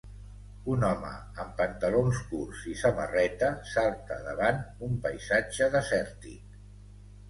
Un 0.75 0.85
home 0.87 1.11
en 1.43 1.51
pantalons 1.59 2.23
curts 2.33 2.65
i 2.73 2.75
samarreta 2.85 3.53
salta 3.77 4.21
davant 4.33 4.67
un 4.91 5.01
paisatge 5.09 5.75
desèrtic 5.81 6.63